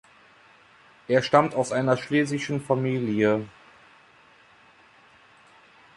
Er 1.07 1.21
stammt 1.21 1.53
aus 1.53 1.71
einer 1.71 1.95
schlesischen 1.95 2.59
Familie. 2.59 3.45